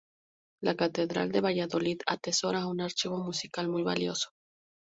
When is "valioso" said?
3.83-4.29